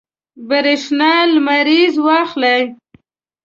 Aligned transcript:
برېښنا 0.47 1.13
لمریز 1.33 1.93
واخلئ. 2.05 2.61